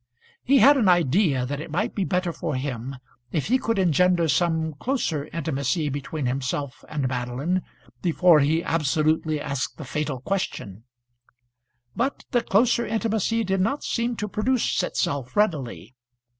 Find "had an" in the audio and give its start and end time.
0.57-0.89